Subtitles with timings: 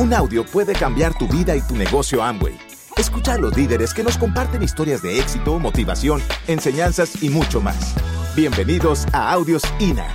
[0.00, 2.56] Un audio puede cambiar tu vida y tu negocio Amway.
[2.96, 7.94] Escucha a los líderes que nos comparten historias de éxito, motivación, enseñanzas y mucho más.
[8.34, 10.06] Bienvenidos a Audios INA.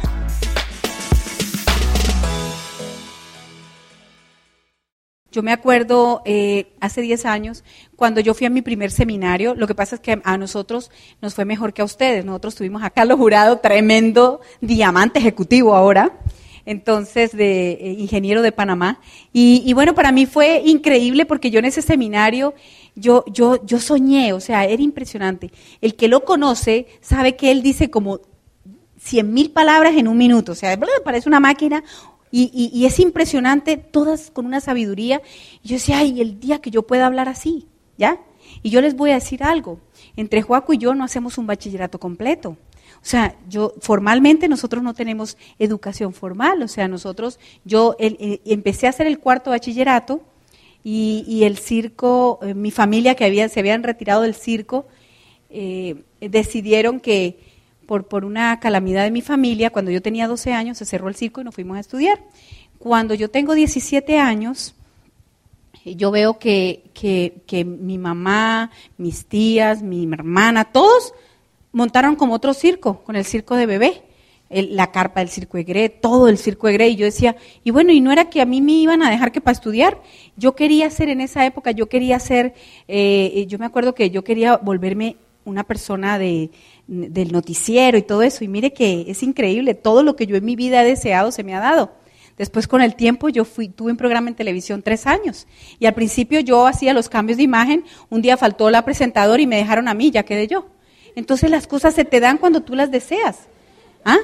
[5.32, 7.64] Yo me acuerdo eh, hace 10 años,
[7.96, 10.90] cuando yo fui a mi primer seminario, lo que pasa es que a nosotros
[11.22, 12.26] nos fue mejor que a ustedes.
[12.26, 16.12] Nosotros tuvimos a Carlos Jurado, tremendo diamante ejecutivo ahora
[16.66, 19.00] entonces de eh, ingeniero de Panamá.
[19.32, 22.54] Y, bueno, para mí fue increíble porque yo en ese seminario,
[22.96, 25.52] yo, yo, yo soñé, o sea, era impresionante.
[25.82, 28.22] El que lo conoce sabe que él dice como
[28.98, 31.84] cien mil palabras en un minuto, o sea, parece una máquina.
[32.32, 35.22] Y, y, es impresionante, todas con una sabiduría.
[35.64, 38.20] Y yo decía, ay, el día que yo pueda hablar así, ¿ya?
[38.62, 39.80] Y yo les voy a decir algo.
[40.18, 42.58] Entre Juaco y yo no hacemos un bachillerato completo.
[43.06, 48.88] O sea, yo formalmente nosotros no tenemos educación formal, o sea, nosotros, yo eh, empecé
[48.88, 50.24] a hacer el cuarto bachillerato
[50.84, 54.88] y, el circo, eh, mi familia que se habían retirado del circo,
[55.52, 57.38] eh, decidieron que
[57.86, 61.16] por, por una calamidad de mi familia, cuando yo tenía 12 años, se cerró el
[61.16, 62.20] circo y nos fuimos a estudiar.
[62.80, 64.74] Cuando yo tengo 17 años,
[65.86, 71.14] yo veo que, que, que mi mamá, mis tías, mi hermana, todos
[71.76, 74.04] montaron como otro circo, con el circo de bebé,
[74.50, 78.00] la carpa del circo Egre, todo el circo Egre, y yo decía, y bueno, y
[78.00, 80.02] no era que a mí me iban a dejar que para estudiar,
[80.38, 82.54] yo quería ser en esa época, yo quería ser,
[82.88, 86.50] eh, yo me acuerdo que yo quería volverme una persona de,
[86.88, 90.46] del noticiero y todo eso, y mire que es increíble, todo lo que yo en
[90.46, 91.92] mi vida he deseado se me ha dado.
[92.38, 95.46] Después con el tiempo yo fui, tuve un programa en televisión tres años
[95.80, 99.48] y al principio yo hacía los cambios de imagen, un día faltó la presentadora y
[99.48, 100.75] me dejaron a mí, ya quedé yo.
[101.16, 103.48] Entonces las cosas se te dan cuando tú las deseas.
[104.04, 104.20] ¿Ah?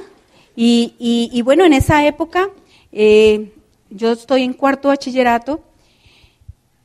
[0.54, 2.50] Y, bueno, en esa época
[2.92, 3.52] eh,
[3.90, 5.62] yo estoy en cuarto bachillerato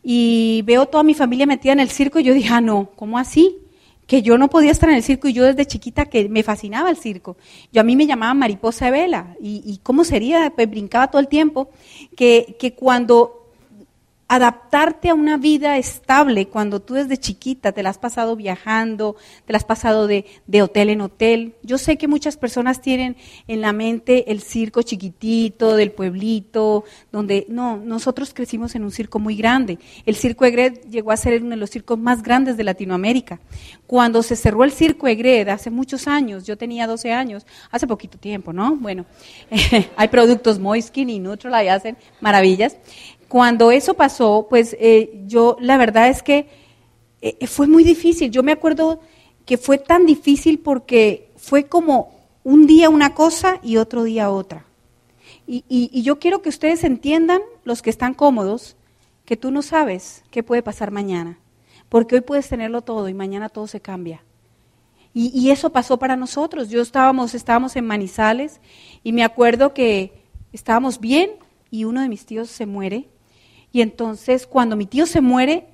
[0.02, 3.18] y veo toda mi familia metida en el circo y yo dije, ah, no, ¿cómo
[3.18, 3.58] así?
[4.06, 6.90] Que yo no podía estar en el circo y yo desde chiquita que me fascinaba
[6.90, 7.36] el circo.
[7.74, 11.20] Yo a mí me llamaban mariposa de vela y, y cómo sería, pues brincaba todo
[11.20, 11.70] el tiempo,
[12.16, 13.37] que, que cuando
[14.28, 19.16] adaptarte a una vida estable cuando tú desde chiquita te la has pasado viajando,
[19.46, 20.26] te la has pasado de,
[20.62, 21.56] hotel en hotel.
[21.64, 23.16] Yo sé que muchas personas tienen
[23.48, 29.20] en la mente el circo chiquitito del pueblito, donde no, nosotros crecimos en un circo
[29.20, 29.80] muy grande.
[30.06, 33.40] El circo Egred llegó a ser uno de los circos más grandes de Latinoamérica.
[33.86, 38.18] Cuando se cerró el circo Egred hace muchos años, yo tenía 12 años, hace poquito
[38.18, 38.76] tiempo, ¿no?
[38.76, 39.06] Bueno,
[39.96, 42.76] hay productos Moiskin y Nutrol y hacen maravillas
[43.28, 46.48] cuando eso pasó, pues eh, yo la verdad es que
[47.22, 48.32] eh, fue muy difícil.
[48.32, 49.02] Yo me acuerdo
[49.46, 54.66] que fue tan difícil porque fue como un día una cosa y otro día otra.
[55.50, 58.76] Y, yo quiero que ustedes entiendan, los que están cómodos,
[59.24, 61.40] que tú no sabes qué puede pasar mañana.
[61.88, 64.24] Porque hoy puedes tenerlo todo y mañana todo se cambia.
[65.14, 66.70] Y, y eso pasó para nosotros.
[66.70, 68.60] Yo estábamos, estábamos en Manizales
[69.04, 70.22] y me acuerdo que
[70.52, 71.32] estábamos bien
[71.72, 73.08] y uno de mis tíos se muere
[73.72, 75.68] y entonces cuando mi tío se muere,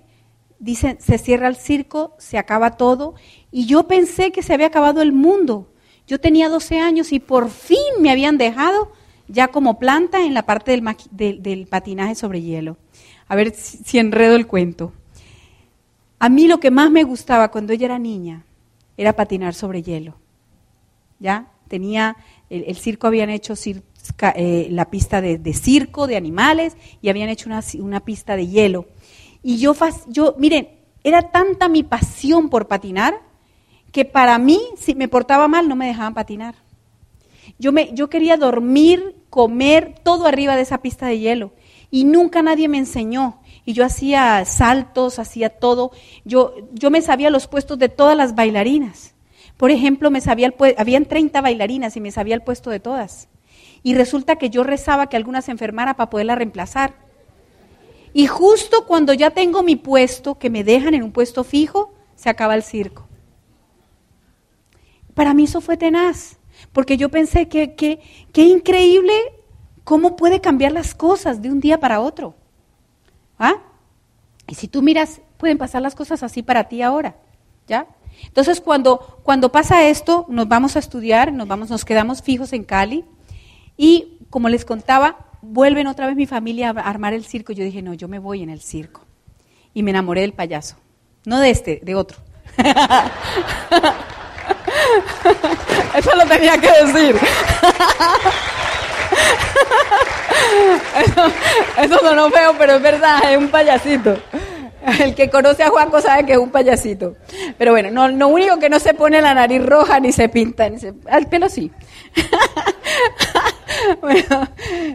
[0.59, 3.15] dicen, se cierra el circo, se acaba todo.
[3.51, 5.69] Y yo pensé que se había acabado el mundo.
[6.07, 8.91] Yo tenía 12 años y por fin me habían dejado
[9.27, 12.77] ya como planta en la parte del, del, patinaje sobre hielo.
[13.27, 14.93] A ver si, enredo el cuento.
[16.19, 18.45] A mí lo que más me gustaba cuando ella era niña
[18.97, 20.15] era patinar sobre hielo.
[21.19, 21.47] ¿Ya?
[21.67, 22.17] Tenía,
[22.53, 23.55] el, circo habían hecho
[24.35, 28.85] eh, la pista de, circo, de animales, y habían hecho una, pista de hielo.
[29.41, 29.75] Y yo,
[30.07, 30.69] yo, miren,
[31.03, 33.19] era tanta mi pasión por patinar
[33.91, 36.55] que para mí, si me portaba mal, no me dejaban patinar.
[37.59, 41.53] Yo, me, yo quería dormir, comer, todo arriba de esa pista de hielo.
[41.91, 43.39] Y nunca nadie me enseñó.
[43.65, 45.91] Y yo hacía saltos, hacía todo.
[46.25, 49.12] Yo, yo me sabía los puestos de todas las bailarinas.
[49.63, 53.29] Por ejemplo, me sabía el, habían 30 bailarinas y me sabía el puesto de todas
[53.81, 56.95] y resulta que yo rezaba que alguna se enfermara para poderla reemplazar.
[58.11, 62.29] Y justo cuando ya tengo mi puesto, que me dejan en un puesto fijo, se
[62.29, 63.07] acaba el circo.
[65.13, 66.39] Para mí eso fue tenaz,
[66.73, 69.13] porque yo pensé que qué increíble
[69.85, 72.35] cómo puede cambiar las cosas de un día para otro.
[73.39, 73.61] ¿Ah?
[74.45, 77.15] Y si tú miras, pueden pasar las cosas así para ti ahora,
[77.65, 77.87] ¿ya?
[78.25, 82.63] Entonces, cuando, cuando pasa esto, nos vamos a estudiar, nos, vamos, nos quedamos fijos en
[82.63, 83.05] Cali,
[83.77, 87.53] y como les contaba, vuelven otra vez mi familia a armar el circo.
[87.53, 89.05] Yo dije, no, yo me voy en el circo.
[89.73, 90.75] Y me enamoré del payaso.
[91.25, 92.17] No de este, de otro.
[95.95, 97.15] Eso lo tenía que decir.
[101.77, 104.17] Eso, no lo veo, pero es verdad, es un payasito.
[104.99, 107.15] El que conoce a Juanco sabe que es un payasito.
[107.57, 110.69] Pero bueno, no, lo único que no se pone la nariz roja ni se pinta,
[110.69, 111.71] ni se, al pelo sí.
[114.01, 114.47] bueno,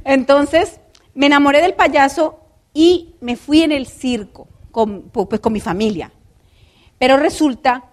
[0.04, 0.80] entonces
[1.14, 2.40] me enamoré del payaso
[2.74, 6.12] y me fui en el circo con, pues, con mi familia.
[6.98, 7.84] Pero resulta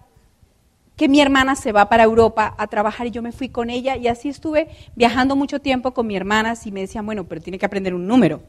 [0.96, 3.98] que mi hermana se va para Europa a trabajar y yo me fui con ella
[3.98, 7.60] y así estuve viajando mucho tiempo con mi hermana y me decían, bueno, pero tiene
[7.60, 8.42] que aprender un número,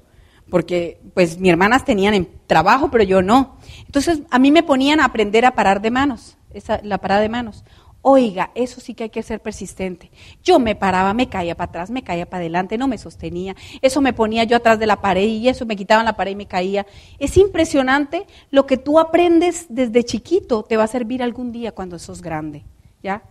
[0.50, 3.56] porque pues mis hermanas tenían trabajo, pero yo no.
[3.86, 7.28] Entonces a mí me ponían a aprender a parar de manos, esa, la parada de
[7.28, 7.64] manos.
[8.08, 10.12] Oiga, eso sí que hay que ser persistente.
[10.44, 13.56] Yo me paraba, me caía para atrás, me caía para adelante, no me sostenía.
[13.82, 16.36] Eso me ponía yo atrás de la pared y eso me quitaban la pared y
[16.36, 16.86] me caía.
[17.18, 21.98] Es impresionante lo que tú aprendes desde chiquito te va a servir algún día cuando
[21.98, 22.62] sos grande,
[23.02, 23.24] ¿ya?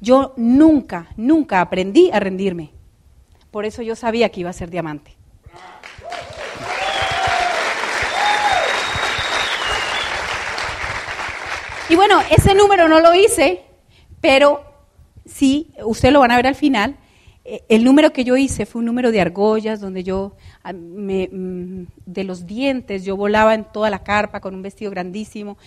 [0.00, 2.72] Yo nunca, nunca aprendí a rendirme.
[3.52, 5.15] Por eso yo sabía que iba a ser diamante.
[11.88, 13.66] Y bueno, ese número no lo hice
[14.26, 14.60] pero
[15.24, 16.96] sí, ustedes lo van a ver al final,
[17.44, 20.32] eh, el número que yo hice fue un número de argollas, donde yo,
[20.64, 25.58] ah, mm, de los dientes, yo volaba en toda la carpa con un vestido grandísimo.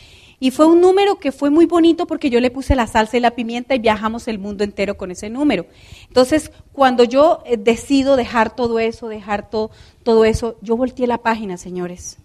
[0.41, 3.21] Y fue un número que fue muy bonito porque yo le puse la salsa y
[3.21, 5.65] la pimienta y viajamos el mundo entero con ese número.
[6.07, 9.71] Entonces, cuando yo eh, decido dejar todo eso, dejar todo,
[10.03, 12.17] todo eso, yo volteé la página, señores.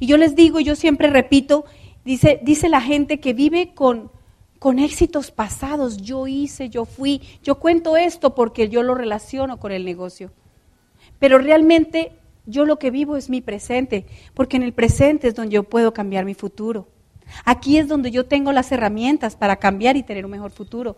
[0.00, 1.64] Y yo les digo, yo siempre repito,
[2.04, 4.10] dice, dice la gente que vive con,
[4.58, 5.98] con éxitos pasados.
[5.98, 10.30] Yo hice, yo fui, yo cuento esto porque yo lo relaciono con el negocio.
[11.18, 12.12] Pero realmente
[12.46, 15.92] yo lo que vivo es mi presente, porque en el presente es donde yo puedo
[15.92, 16.88] cambiar mi futuro.
[17.44, 20.96] Aquí es donde yo tengo las herramientas para cambiar y tener un mejor futuro.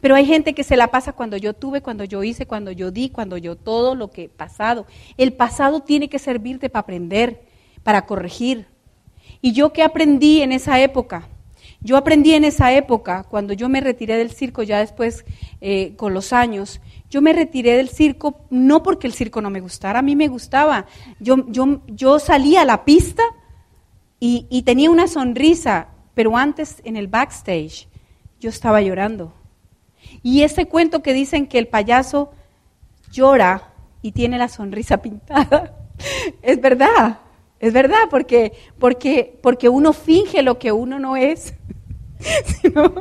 [0.00, 2.90] Pero hay gente que se la pasa cuando yo tuve, cuando yo hice, cuando yo
[2.90, 4.86] di, cuando yo todo lo que he pasado.
[5.16, 7.42] El pasado tiene que servirte para aprender,
[7.82, 8.66] para corregir.
[9.40, 11.28] Y yo que aprendí en esa época,
[11.80, 15.24] yo aprendí en esa época, cuando yo me retiré del circo, ya después
[15.60, 16.80] eh, con los años,
[17.10, 20.28] yo me retiré del circo no porque el circo no me gustara, a mí me
[20.28, 20.86] gustaba.
[21.20, 23.22] Yo, yo, yo salía a la pista
[24.18, 27.88] y, y tenía una sonrisa, pero antes en el backstage
[28.40, 29.32] yo estaba llorando.
[30.22, 32.32] Y ese cuento que dicen que el payaso
[33.12, 35.74] llora y tiene la sonrisa pintada,
[36.42, 37.20] es verdad.
[37.58, 41.54] Es verdad, porque, porque, porque uno finge lo que uno no es.
[42.60, 42.92] si no,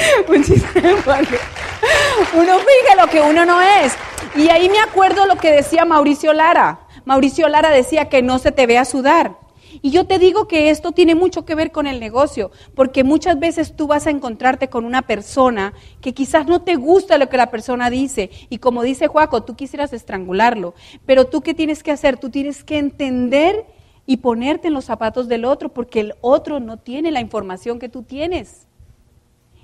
[2.34, 3.94] Uno finge lo que uno no es.
[4.34, 6.80] Y ahí me acuerdo lo que decía Mauricio Lara.
[7.04, 9.36] Mauricio Lara decía que no se te vea sudar.
[9.82, 13.38] Y yo te digo que esto tiene mucho que ver con el negocio, porque muchas
[13.38, 17.38] veces tú vas a encontrarte con una persona que quizás no te gusta lo que
[17.38, 20.74] la persona dice, y como dice Juaco, tú quisieras estrangularlo,
[21.06, 22.18] pero tú qué tienes que hacer?
[22.18, 23.64] Tú tienes que entender
[24.06, 27.88] y ponerte en los zapatos del otro, porque el otro no tiene la información que
[27.88, 28.66] tú tienes.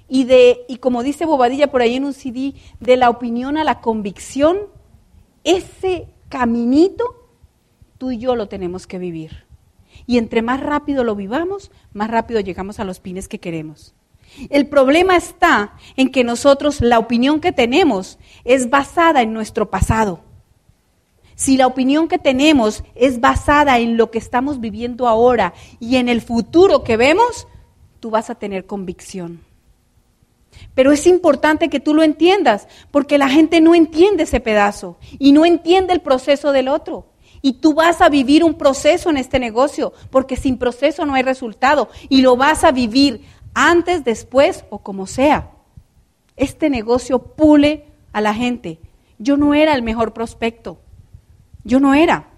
[0.08, 3.64] Y, de, y como dice Bobadilla por ahí en un CD, de la opinión a
[3.64, 4.58] la convicción,
[5.42, 7.04] ese caminito
[7.98, 9.45] tú y yo lo tenemos que vivir.
[10.06, 13.94] Y entre más rápido lo vivamos, más rápido llegamos a los pines que queremos.
[14.50, 20.20] El problema está en que nosotros la opinión que tenemos es basada en nuestro pasado.
[21.34, 26.08] Si la opinión que tenemos es basada en lo que estamos viviendo ahora y en
[26.08, 27.46] el futuro que vemos,
[28.00, 29.40] tú vas a tener convicción.
[30.74, 35.32] Pero es importante que tú lo entiendas, porque la gente no entiende ese pedazo y
[35.32, 37.06] no entiende el proceso del otro.
[37.46, 41.22] Y tú vas a vivir un proceso en este negocio, porque sin proceso no hay
[41.22, 41.88] resultado.
[42.08, 43.24] Y lo vas a vivir
[43.54, 45.52] antes, después o como sea.
[46.34, 48.80] Este negocio pule a la gente.
[49.20, 50.80] Yo no era el mejor prospecto.
[51.62, 52.30] Yo no era.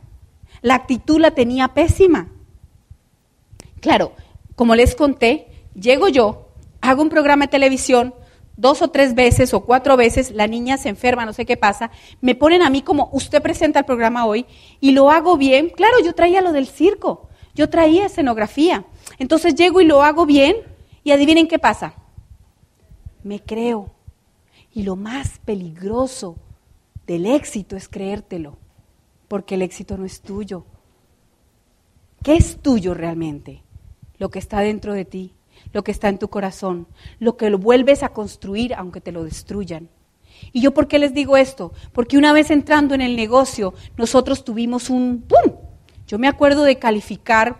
[0.61, 2.29] La actitud la tenía pésima.
[3.81, 4.13] Claro,
[4.57, 6.49] como les conté, llego yo,
[6.83, 8.15] hago un programa de televisión,
[8.59, 11.91] dos o tres veces o cuatro veces, la niña se enferma, no sé qué pasa,
[12.21, 14.45] me ponen a mí como usted presenta el programa hoy
[14.81, 15.71] y lo hago bien.
[15.71, 18.85] Claro, yo traía lo del circo, yo traía escenografía.
[19.19, 20.57] Entonces llego y lo hago bien
[21.05, 21.95] y adivinen qué pasa.
[23.23, 23.93] Me creo.
[24.75, 26.37] Y lo más peligroso
[27.07, 28.59] del éxito es creértelo,
[29.29, 30.65] porque el éxito no es tuyo.
[32.25, 33.63] ¿Qué es tuyo realmente?
[34.19, 35.38] Lo que está dentro de ti
[35.73, 36.87] lo que está en tu corazón,
[37.19, 39.89] lo que lo vuelves a construir aunque te lo destruyan.
[40.53, 41.73] ¿Y yo por qué les digo esto?
[41.93, 45.55] Porque una vez entrando en el negocio, nosotros tuvimos un ¡pum!
[46.07, 47.59] Yo me acuerdo de calificar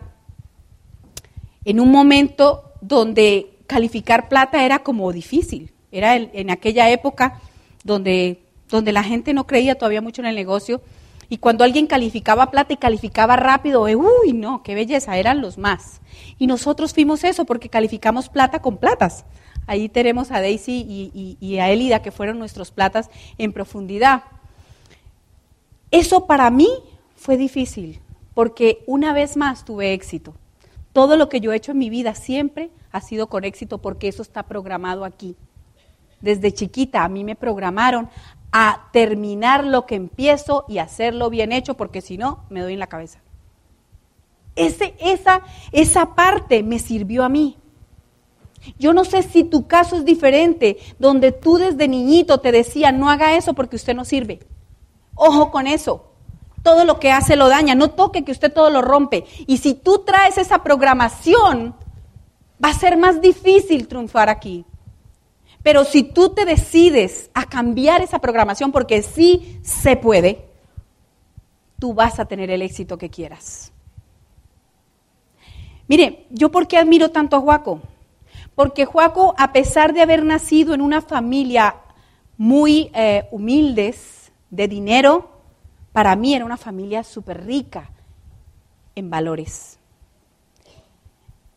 [1.65, 5.73] en un momento donde calificar plata era como difícil.
[5.91, 7.41] Era en aquella época
[7.85, 10.81] donde donde la gente no creía todavía mucho en el negocio.
[11.29, 15.59] Y cuando alguien calificaba plata y calificaba rápido, eh, uy, no, qué belleza, eran los
[15.59, 16.01] más.
[16.39, 19.25] Y nosotros fuimos eso porque calificamos plata con platas.
[19.67, 24.25] Ahí tenemos a Daisy y, y a Elida, que fueron nuestros platas en profundidad.
[25.91, 26.69] Eso para mí
[27.17, 28.01] fue difícil,
[28.33, 30.35] porque una vez más tuve éxito.
[30.95, 34.09] Todo lo que yo he hecho en mi vida siempre ha sido con éxito porque
[34.09, 35.37] eso está programado aquí.
[36.21, 38.09] Desde chiquita a mí me programaron
[38.53, 42.79] a terminar lo que empiezo y hacerlo bien hecho porque si no me doy en
[42.79, 43.21] la cabeza.
[44.57, 47.57] Ese, esa, esa parte me sirvió a mí.
[48.79, 53.09] Yo no sé si tu caso es diferente, donde tú desde niñito te decían, no
[53.09, 54.41] haga eso porque usted no sirve.
[55.15, 56.07] Ojo con eso.
[56.63, 57.75] Todo lo que hace lo daña.
[57.75, 59.25] No toque que usted todo lo rompe.
[59.47, 61.75] Y si tú traes esa programación,
[62.63, 64.65] va a ser más difícil triunfar aquí.
[65.69, 70.49] Pero si tú te decides a cambiar esa programación, porque sí se puede,
[71.79, 73.71] tú vas a tener el éxito que quieras.
[75.87, 77.83] Mire, yo por qué admiro tanto a Juaco?
[78.55, 81.77] Porque Juaco, a pesar de haber nacido en una familia
[82.39, 85.43] muy eh, humildes, de dinero,
[85.93, 87.91] para mí era una familia súper rica
[88.95, 89.78] en valores.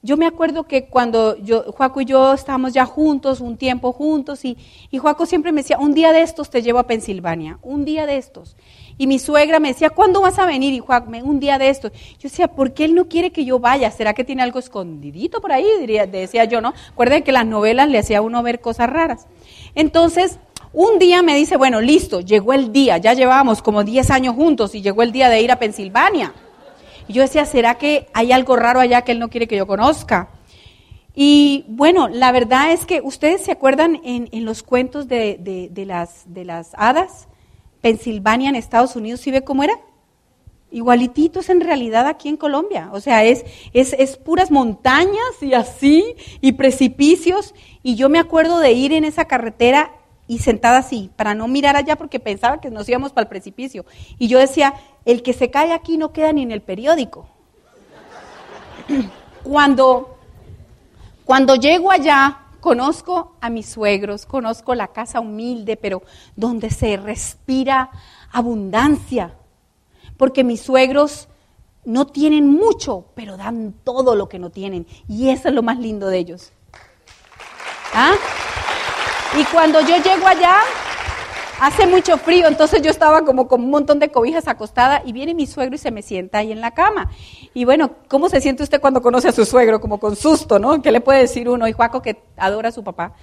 [0.03, 4.43] Yo me acuerdo que cuando yo, Juaco y yo estábamos ya juntos, un tiempo juntos,
[4.43, 4.57] y,
[4.89, 8.17] y siempre me decía, un día de estos te llevo a Pensilvania, un día de
[8.17, 8.55] estos.
[8.97, 10.73] Y mi suegra me decía, ¿cuándo vas a venir?
[10.73, 11.91] Y Juaco, un día de estos.
[11.91, 13.91] Yo decía, ¿por qué él no quiere que yo vaya?
[13.91, 15.65] ¿Será que tiene algo escondidito por ahí?
[15.79, 16.73] Diría, decía yo, ¿no?
[16.93, 19.27] Acuérdense que las novelas le hacía a uno ver cosas raras.
[19.75, 20.39] Entonces,
[20.73, 24.73] un día me dice, bueno, listo, llegó el día, ya llevábamos como 10 años juntos
[24.73, 26.33] y llegó el día de ir a Pensilvania.
[27.07, 29.67] Y yo decía, ¿será que hay algo raro allá que él no quiere que yo
[29.67, 30.29] conozca?
[31.13, 35.37] Y bueno, la verdad es que ustedes se acuerdan en, los cuentos de,
[35.85, 37.27] las, de las hadas,
[37.81, 39.73] Pensilvania en Estados Unidos, ¿sí ve cómo era?
[40.71, 42.89] Igualitito es en realidad aquí en Colombia.
[42.93, 43.43] O sea, es,
[43.73, 47.53] es, es, puras montañas y así, y precipicios.
[47.83, 49.91] Y yo me acuerdo de ir en esa carretera
[50.31, 53.85] y sentada así, para no mirar allá porque pensaba que nos íbamos para el precipicio.
[54.17, 57.27] Y yo decía, el que se cae aquí no queda ni en el periódico.
[59.43, 60.17] Cuando,
[61.25, 66.01] cuando llego allá, conozco a mis suegros, conozco la casa humilde, pero
[66.37, 67.89] donde se respira
[68.31, 69.35] abundancia,
[70.15, 71.27] porque mis suegros
[71.83, 75.77] no tienen mucho, pero dan todo lo que no tienen, y eso es lo más
[75.77, 76.53] lindo de ellos.
[77.93, 78.13] ¿Ah?
[79.39, 80.59] Y cuando yo llego allá,
[81.61, 85.33] hace mucho frío, entonces yo estaba como con un montón de cobijas acostada y viene
[85.33, 87.09] mi suegro y se me sienta ahí en la cama.
[87.53, 89.79] Y bueno, ¿cómo se siente usted cuando conoce a su suegro?
[89.79, 90.81] Como con susto, ¿no?
[90.81, 91.65] ¿Qué le puede decir uno?
[91.67, 93.13] Y Juaco que adora a su papá.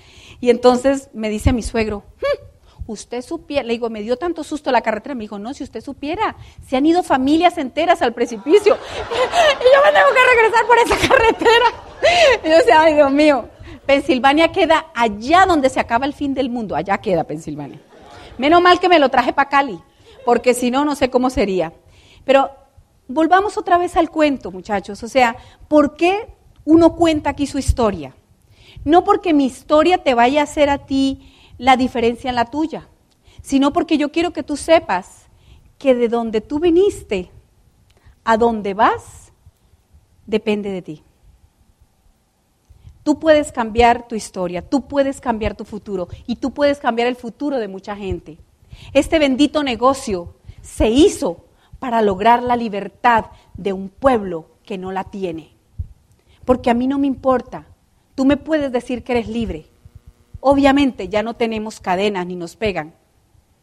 [0.41, 2.49] Y entonces me dice mi suegro, hm,
[2.87, 5.83] usted supiera, le digo, me dio tanto susto la carretera, me dijo, no, si usted
[5.83, 6.37] supiera,
[6.67, 8.75] se han ido familias enteras al precipicio
[9.61, 11.67] y yo me tengo que regresar por esa carretera.
[12.45, 13.49] Y yo decía, ay Dios mío,
[13.89, 17.81] Pensilvania queda allá donde se acaba el fin del mundo, allá queda Pensilvania.
[18.37, 19.81] Menos mal que me lo traje para Cali,
[20.27, 21.73] porque si no, no sé cómo sería.
[22.27, 22.51] Pero
[23.07, 25.03] volvamos otra vez al cuento, muchachos.
[25.03, 25.37] O sea,
[25.69, 26.29] ¿por qué
[26.67, 28.15] uno cuenta aquí su historia?
[28.85, 32.89] No porque mi historia te vaya a hacer a ti la diferencia en la tuya,
[33.41, 35.31] sino porque yo quiero que tú sepas
[35.79, 37.31] que de donde tú viniste
[38.23, 39.33] a donde vas,
[40.27, 41.03] depende de ti.
[43.09, 47.17] Tú puedes cambiar tu historia, tú puedes cambiar tu futuro y tú puedes cambiar el
[47.17, 48.37] futuro de mucha gente.
[48.93, 51.47] Este bendito negocio se hizo
[51.79, 53.25] para lograr la libertad
[53.55, 55.53] de un pueblo que no la tiene.
[56.45, 57.65] Porque a mí no me importa.
[58.15, 59.65] Tú me puedes decir que eres libre.
[60.41, 62.93] Obviamente ya no tenemos cadenas ni nos pegan,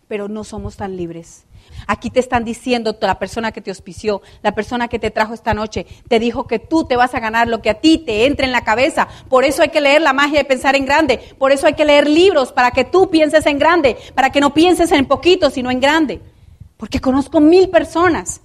[0.07, 1.45] pero no somos tan libres.
[1.87, 5.53] Aquí te están diciendo la persona que te auspició, la persona que te trajo esta
[5.53, 8.45] noche, te dijo que tú te vas a ganar lo que a ti te entre
[8.45, 9.07] en la cabeza.
[9.29, 11.19] Por eso hay que leer la magia de pensar en grande.
[11.37, 14.53] Por eso hay que leer libros para que tú pienses en grande, para que no
[14.53, 16.21] pienses en poquito, sino en grande.
[16.77, 18.41] Porque conozco mil personas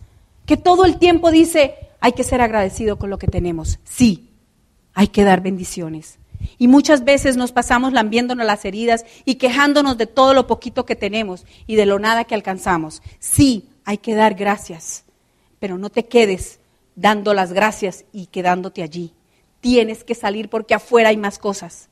[0.46, 3.78] que todo el tiempo dice, hay que ser agradecido con lo que tenemos.
[3.84, 4.30] Sí,
[4.94, 6.19] hay que dar bendiciones.
[6.58, 10.96] Y muchas veces nos pasamos lambiéndonos las heridas y quejándonos de todo lo poquito que
[10.96, 13.02] tenemos y de lo nada que alcanzamos.
[13.18, 15.04] Sí, hay que dar gracias,
[15.58, 16.60] pero no te quedes
[16.94, 19.12] dando las gracias y quedándote allí.
[19.60, 21.88] Tienes que salir porque afuera hay más cosas.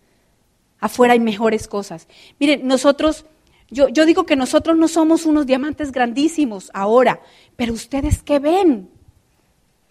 [0.80, 2.08] Afuera hay mejores cosas.
[2.38, 3.26] Miren, nosotros,
[3.70, 7.20] yo, yo digo que nosotros no somos unos diamantes grandísimos ahora,
[7.56, 8.90] pero ustedes qué ven?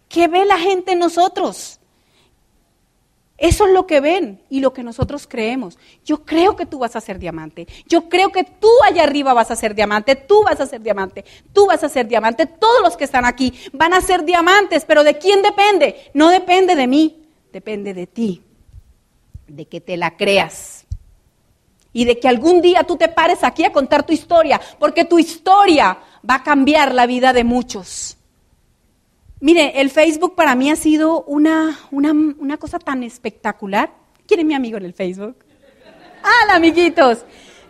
[0.10, 1.80] ¿Qué ve la gente en nosotros?
[3.38, 5.78] Eso es lo que ven y lo que nosotros creemos.
[6.04, 7.68] Yo creo que tú vas a ser diamante.
[7.86, 10.16] Yo creo que tú allá arriba vas a ser diamante.
[10.16, 11.24] Tú vas a ser diamante.
[11.54, 12.48] Tú vas a ser diamante.
[12.48, 14.86] Todos los que están aquí van a ser diamantes.
[14.86, 16.10] Pero ¿de quién depende?
[16.16, 17.28] No depende de mí.
[17.54, 18.42] Depende de ti.
[19.48, 20.88] De que te la creas.
[21.94, 24.60] Y de que algún día tú te pares aquí a contar tu historia.
[24.80, 28.17] Porque tu historia va a cambiar la vida de muchos.
[29.40, 33.92] Mire, el Facebook para mí ha sido una, una, cosa tan espectacular.
[34.26, 35.36] ¿Quién es mi amigo en el Facebook?
[36.24, 37.20] ¡Hola, amiguitos!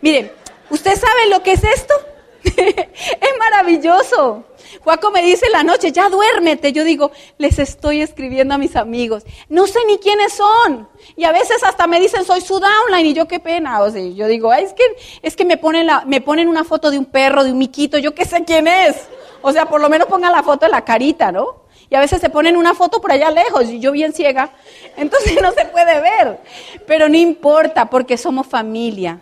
[0.00, 0.32] Miren,
[0.70, 1.94] ¿usted sabe lo que es esto?
[2.42, 4.44] es maravilloso.
[4.80, 6.72] Juaco me dice en la noche, ya duérmete.
[6.72, 9.24] Yo digo, les estoy escribiendo a mis amigos.
[9.50, 10.88] No sé ni quiénes son.
[11.16, 13.06] Y a veces hasta me dicen, soy su downline.
[13.06, 13.82] Y yo, qué pena.
[13.82, 14.84] O sea, yo digo, es que,
[15.20, 17.98] es que me, ponen la, me ponen una foto de un perro, de un miquito.
[17.98, 18.96] Yo qué sé quién es.
[19.42, 21.68] O sea, por lo menos pongan la foto de la carita, ¿no?
[21.90, 24.50] Y a veces se ponen una foto por allá lejos y yo bien ciega,
[24.96, 26.40] entonces no se puede ver.
[26.86, 29.20] Pero no importa porque somos familia.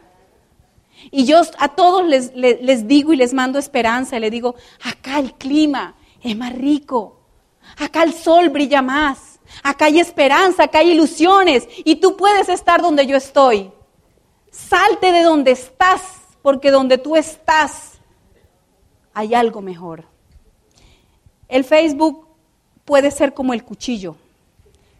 [1.10, 5.18] Y yo a todos les, les, digo y les mando esperanza, y les digo, acá
[5.18, 7.20] el clima es más rico,
[7.78, 12.82] acá el sol brilla más, acá hay esperanza, acá hay ilusiones y tú puedes estar
[12.82, 13.70] donde yo estoy.
[14.50, 16.02] Salte de donde estás,
[16.42, 17.95] porque donde tú estás
[19.16, 20.04] hay algo mejor.
[21.48, 22.26] El Facebook
[22.84, 24.16] puede ser como el cuchillo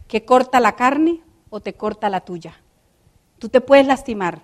[0.08, 1.20] que corta la carne
[1.50, 2.58] o te corta la tuya.
[3.38, 4.40] Tú te puedes lastimar.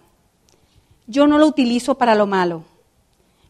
[1.06, 2.64] Yo no lo utilizo para lo malo.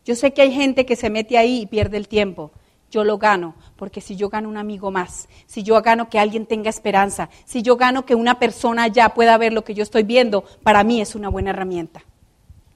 [0.05, 2.53] Yo sé que hay gente que se mete ahí y pierde el tiempo.
[2.89, 6.47] Yo lo gano, porque si yo gano un amigo más, si yo gano que alguien
[6.47, 10.05] tenga esperanza, si yo gano que una persona ya pueda ver lo que yo estoy
[10.05, 12.05] viendo, para mí es una buena herramienta.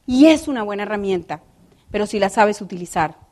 [0.05, 1.43] Y es una buena herramienta,
[1.93, 3.25] pero si la sabes utilizar.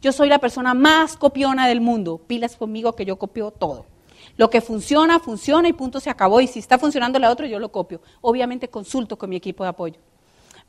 [0.00, 2.18] Yo soy la persona más copiona del mundo.
[2.26, 3.86] Pilas conmigo que yo copio todo.
[4.36, 6.40] Lo que funciona, funciona y punto se acabó.
[6.40, 8.00] Y si está funcionando la otra, yo lo copio.
[8.20, 10.00] Obviamente consulto con mi equipo de apoyo.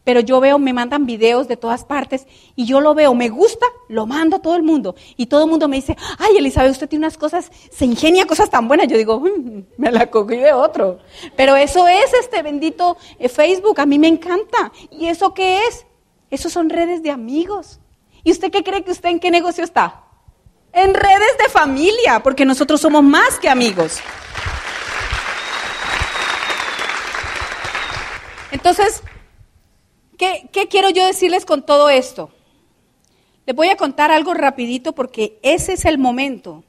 [0.03, 2.25] Pero yo veo, me mandan videos de todas partes
[2.56, 4.96] y yo lo veo, me gusta, lo mando a todo el mundo.
[5.15, 8.50] Y todo el mundo me dice, ay Elizabeth, usted tiene unas cosas, se ingenia cosas
[8.50, 8.88] tan buenas.
[8.88, 11.00] Yo digo, mm, me la cogí de otro.
[11.36, 14.71] Pero eso es este bendito eh, Facebook, a mí me encanta.
[14.89, 15.86] ¿Y eso qué es?
[16.32, 17.81] Eso son redes de amigos.
[18.23, 20.03] ¿Y usted qué cree que usted en qué negocio está?
[20.73, 23.99] En redes de familia, porque nosotros somos más que amigos.
[28.51, 29.01] Entonces,
[30.17, 32.31] ¿qué, ¿qué, quiero yo decirles con todo esto?
[33.45, 36.63] Les voy a contar algo rapidito porque ese es el momento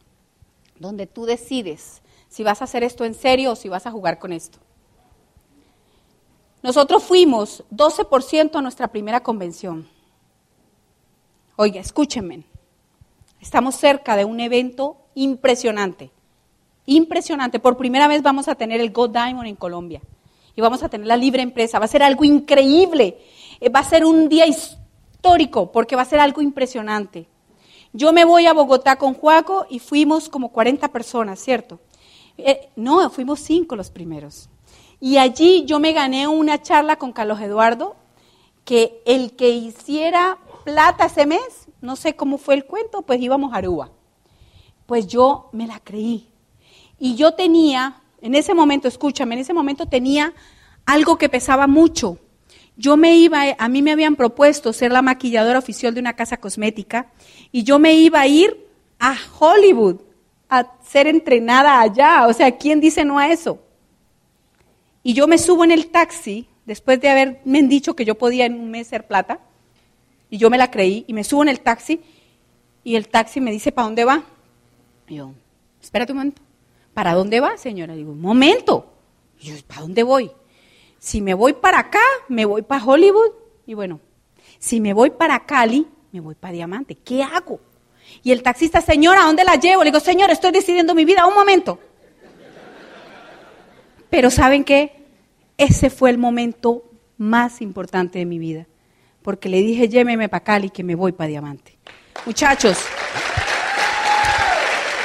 [0.78, 4.18] donde tú decides si vas a hacer esto en serio o si vas a jugar
[4.18, 4.58] con esto.
[6.62, 9.88] Nosotros fuimos 12% a nuestra primera convención.
[11.56, 12.44] Oiga, escúchenme.
[13.40, 16.10] Estamos cerca de un evento impresionante.
[16.86, 17.58] Impresionante.
[17.58, 20.00] Por primera vez vamos a tener el Gold Diamond en Colombia.
[20.56, 21.78] Y vamos a tener la libre empresa.
[21.78, 23.18] Va a ser algo increíble.
[23.60, 27.28] Eh, va a ser un día histórico porque va a ser algo impresionante.
[27.92, 31.80] Yo me voy a Bogotá con Juaco y fuimos como 40 personas, ¿cierto?
[32.38, 34.48] Eh, no, fuimos cinco los primeros.
[35.00, 37.96] Y allí yo me gané una charla con Carlos Eduardo,
[38.64, 43.52] que el que hiciera plata ese mes, no sé cómo fue el cuento, pues íbamos
[43.52, 43.90] a Aruba.
[44.86, 46.28] Pues yo me la creí.
[46.98, 50.34] Y yo tenía, en ese momento, escúchame, en ese momento tenía
[50.86, 52.18] algo que pesaba mucho.
[52.76, 56.38] Yo me iba, a mí me habían propuesto ser la maquilladora oficial de una casa
[56.38, 57.12] cosmética
[57.50, 58.66] y yo me iba a ir
[58.98, 60.00] a Hollywood
[60.48, 62.26] a ser entrenada allá.
[62.28, 63.58] O sea, ¿quién dice no a eso?
[65.02, 68.54] Y yo me subo en el taxi, después de haberme dicho que yo podía en
[68.54, 69.40] un mes ser plata,
[70.32, 72.00] y yo me la creí y me subo en el taxi
[72.84, 74.24] y el taxi me dice, ¿para dónde va?
[75.06, 75.32] Y yo,
[75.82, 76.42] espérate un momento,
[76.94, 77.94] ¿para dónde va, señora?
[77.94, 78.94] Digo, un momento.
[79.38, 80.30] Y yo, ¿para dónde voy?
[80.98, 83.32] Si me voy para acá, me voy para Hollywood.
[83.66, 84.00] Y bueno,
[84.58, 86.94] si me voy para Cali, me voy para Diamante.
[86.94, 87.60] ¿Qué hago?
[88.22, 89.84] Y el taxista, señora, ¿a dónde la llevo?
[89.84, 91.78] Le digo, señor, estoy decidiendo mi vida, un momento.
[94.08, 95.01] Pero ¿saben qué?
[95.62, 98.66] Ese fue el momento más importante de mi vida
[99.22, 101.78] porque le dije, lléveme para Cali que me voy para Diamante.
[102.26, 102.76] Muchachos,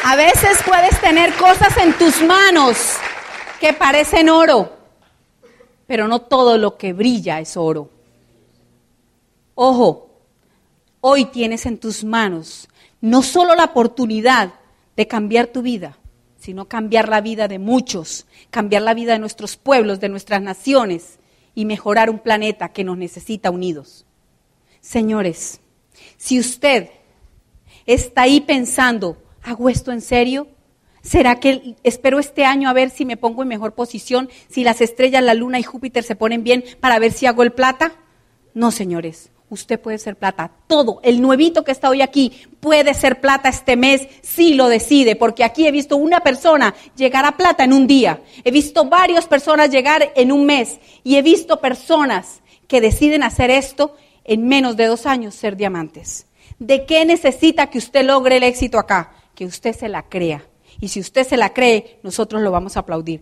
[0.04, 2.96] a veces puedes tener cosas en tus manos
[3.60, 4.76] que parecen oro,
[5.86, 7.92] pero no todo lo que brilla es oro.
[9.54, 10.10] Ojo,
[11.02, 12.68] hoy tienes en tus manos
[13.00, 14.54] no solo la oportunidad
[14.96, 15.98] de cambiar tu vida,
[16.48, 21.20] sino cambiar la vida de muchos, cambiar la vida de nuestros pueblos, de nuestras naciones
[21.54, 24.06] y mejorar un planeta que nos necesita unidos.
[24.80, 25.60] Señores,
[26.16, 26.88] si usted
[27.86, 30.48] está ahí pensando, ¿hago esto en serio?
[31.02, 34.80] ¿Será que espero este año a ver si me pongo en mejor posición, si las
[34.80, 37.92] estrellas, la luna y Júpiter se ponen bien para ver si hago el plata?
[38.54, 39.32] No, señores.
[39.50, 40.52] Usted puede ser plata.
[40.68, 45.16] Todo, el nuevito que está hoy aquí puede ser plata este mes si lo decide,
[45.16, 48.22] porque aquí he visto una persona llegar a plata en un día.
[48.44, 53.50] He visto varias personas llegar en un mes y he visto personas que deciden hacer
[53.50, 56.28] esto en menos de dos años ser diamantes.
[56.60, 59.14] ¿De qué necesita que usted logre el éxito acá?
[59.34, 60.44] Que usted se la crea.
[60.82, 63.22] Y si usted se la cree, nosotros lo vamos a aplaudir.